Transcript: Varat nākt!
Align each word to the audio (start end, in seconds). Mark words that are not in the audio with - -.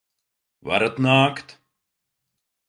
Varat 0.69 0.97
nākt! 1.07 1.55